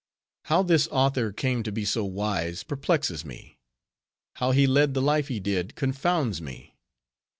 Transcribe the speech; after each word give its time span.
How 0.45 0.63
this 0.63 0.87
author 0.87 1.31
came 1.31 1.61
to 1.61 1.71
be 1.71 1.85
so 1.85 2.03
wise, 2.03 2.63
perplexes 2.63 3.23
me. 3.23 3.59
How 4.37 4.49
he 4.49 4.65
led 4.65 4.95
the 4.95 4.99
life 5.03 5.27
he 5.27 5.39
did, 5.39 5.75
confounds 5.75 6.41
me. 6.41 6.73